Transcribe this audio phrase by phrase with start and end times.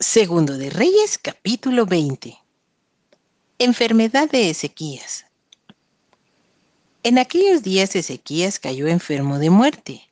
[0.00, 2.38] Segundo de Reyes, capítulo 20.
[3.58, 5.26] Enfermedad de Ezequías.
[7.02, 10.08] En aquellos días Ezequías cayó enfermo de muerte,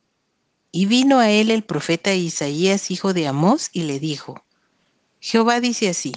[0.72, 4.43] y vino a él el profeta Isaías, hijo de Amós, y le dijo,
[5.21, 6.17] Jehová dice así,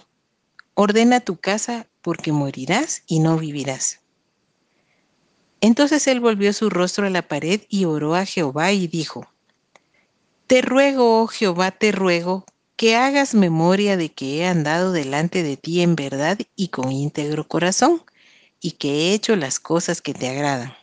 [0.73, 3.99] ordena tu casa porque morirás y no vivirás.
[5.61, 9.31] Entonces él volvió su rostro a la pared y oró a Jehová y dijo,
[10.47, 12.45] Te ruego, oh Jehová, te ruego,
[12.79, 17.45] que hagas memoria de que he andado delante de ti en verdad y con íntegro
[17.45, 18.01] corazón,
[18.61, 20.73] y que he hecho las cosas que te agradan.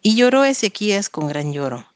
[0.00, 1.86] Y lloró Ezequías con gran lloro.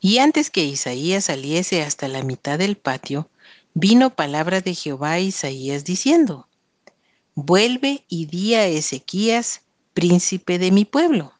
[0.00, 3.30] Y antes que Isaías saliese hasta la mitad del patio,
[3.74, 6.48] vino palabra de Jehová a Isaías diciendo,
[7.36, 9.62] Vuelve y di a Ezequías,
[9.94, 11.32] príncipe de mi pueblo.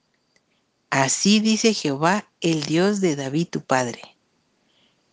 [0.88, 4.15] Así dice Jehová, el Dios de David tu padre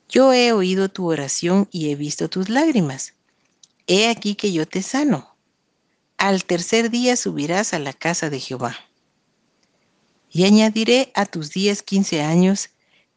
[0.09, 3.13] yo he oído tu oración y he visto tus lágrimas.
[3.87, 5.35] He aquí que yo te sano.
[6.17, 8.77] Al tercer día subirás a la casa de Jehová.
[10.31, 12.69] Y añadiré a tus días quince años,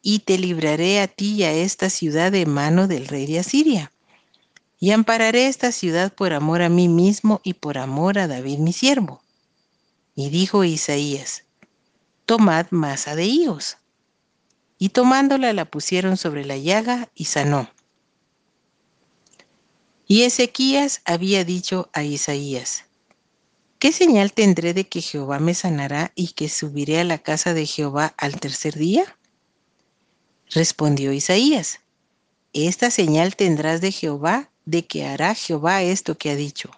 [0.02, 3.92] y te libraré a ti y a esta ciudad de mano del rey de Asiria.
[4.78, 8.72] Y ampararé esta ciudad por amor a mí mismo y por amor a David mi
[8.72, 9.22] siervo.
[10.14, 11.44] Y dijo Isaías,
[12.25, 13.78] tomad masa de higos
[14.78, 17.70] y tomándola la pusieron sobre la llaga y sanó.
[20.06, 22.84] Y Ezequías había dicho a Isaías,
[23.78, 27.66] ¿qué señal tendré de que Jehová me sanará y que subiré a la casa de
[27.66, 29.16] Jehová al tercer día?
[30.50, 31.80] Respondió Isaías,
[32.52, 36.70] esta señal tendrás de Jehová de que hará Jehová esto que ha dicho.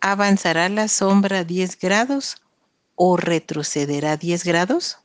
[0.00, 2.42] ¿Avanzará la sombra diez grados
[2.96, 4.98] o retrocederá diez grados?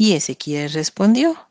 [0.00, 1.48] Y Ezequiel respondió,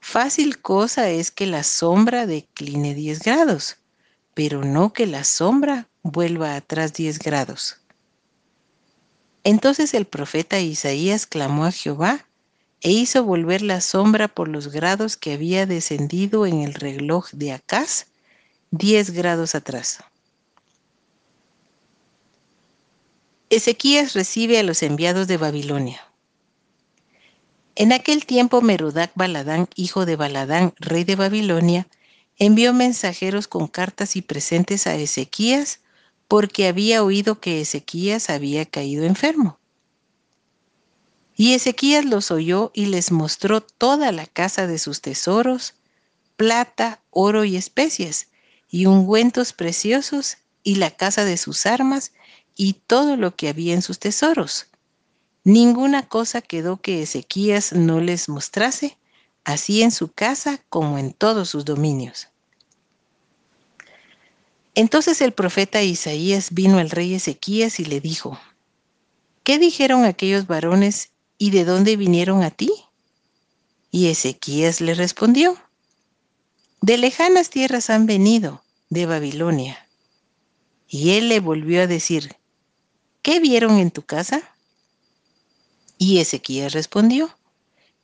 [0.00, 3.76] fácil cosa es que la sombra decline 10 grados,
[4.34, 7.78] pero no que la sombra vuelva atrás 10 grados.
[9.44, 12.26] Entonces el profeta Isaías clamó a Jehová
[12.80, 17.52] e hizo volver la sombra por los grados que había descendido en el reloj de
[17.52, 18.08] Acaz,
[18.72, 20.00] 10 grados atrás.
[23.48, 26.13] Ezequías recibe a los enviados de Babilonia.
[27.76, 31.88] En aquel tiempo Merodac Baladán, hijo de Baladán, rey de Babilonia,
[32.38, 35.80] envió mensajeros con cartas y presentes a Ezequías
[36.28, 39.58] porque había oído que Ezequías había caído enfermo.
[41.36, 45.74] Y Ezequías los oyó y les mostró toda la casa de sus tesoros,
[46.36, 48.28] plata, oro y especias,
[48.70, 52.12] y ungüentos preciosos, y la casa de sus armas,
[52.54, 54.68] y todo lo que había en sus tesoros
[55.44, 58.96] Ninguna cosa quedó que Ezequías no les mostrase,
[59.44, 62.28] así en su casa como en todos sus dominios.
[64.74, 68.40] Entonces el profeta Isaías vino al rey Ezequías y le dijo,
[69.42, 72.72] ¿qué dijeron aquellos varones y de dónde vinieron a ti?
[73.90, 75.58] Y Ezequías le respondió,
[76.80, 79.86] de lejanas tierras han venido, de Babilonia.
[80.88, 82.34] Y él le volvió a decir,
[83.22, 84.53] ¿qué vieron en tu casa?
[85.98, 87.36] Y Ezequiel respondió,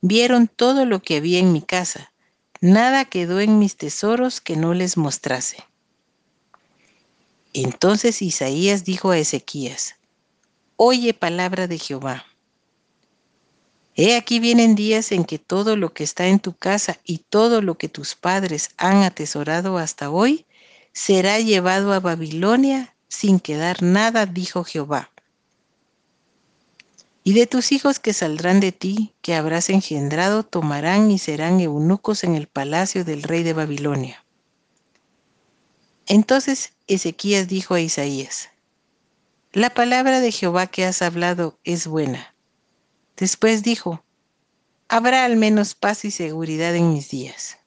[0.00, 2.12] vieron todo lo que había en mi casa,
[2.60, 5.64] nada quedó en mis tesoros que no les mostrase.
[7.52, 9.96] Entonces Isaías dijo a Ezequías,
[10.76, 12.24] Oye palabra de Jehová.
[13.96, 17.60] He aquí vienen días en que todo lo que está en tu casa y todo
[17.60, 20.46] lo que tus padres han atesorado hasta hoy
[20.92, 25.10] será llevado a Babilonia sin quedar nada, dijo Jehová.
[27.22, 32.24] Y de tus hijos que saldrán de ti, que habrás engendrado, tomarán y serán eunucos
[32.24, 34.24] en el palacio del rey de Babilonia.
[36.06, 38.48] Entonces Ezequías dijo a Isaías,
[39.52, 42.34] La palabra de Jehová que has hablado es buena.
[43.16, 44.02] Después dijo,
[44.88, 47.58] Habrá al menos paz y seguridad en mis días.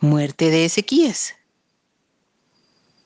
[0.00, 1.35] Muerte de Ezequías.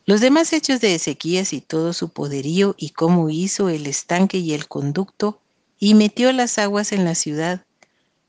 [0.07, 4.55] Los demás hechos de Ezequías y todo su poderío y cómo hizo el estanque y
[4.55, 5.41] el conducto
[5.79, 7.65] y metió las aguas en la ciudad,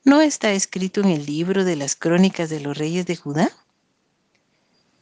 [0.04, 3.52] ¿no está escrito en el libro de las crónicas de los reyes de Judá?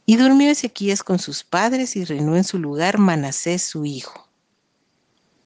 [0.06, 4.29] Y durmió Ezequías con sus padres y reinó en su lugar Manasés su hijo.